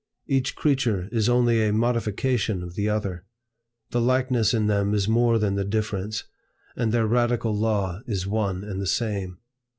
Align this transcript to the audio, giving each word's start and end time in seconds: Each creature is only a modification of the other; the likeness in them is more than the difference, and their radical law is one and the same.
Each 0.25 0.55
creature 0.55 1.07
is 1.11 1.29
only 1.29 1.61
a 1.63 1.71
modification 1.71 2.63
of 2.63 2.73
the 2.73 2.89
other; 2.89 3.23
the 3.91 4.01
likeness 4.01 4.51
in 4.51 4.65
them 4.65 4.95
is 4.95 5.07
more 5.07 5.37
than 5.37 5.53
the 5.53 5.63
difference, 5.63 6.23
and 6.75 6.91
their 6.91 7.05
radical 7.05 7.55
law 7.55 8.01
is 8.07 8.25
one 8.25 8.63
and 8.63 8.81
the 8.81 8.87
same. 8.87 9.37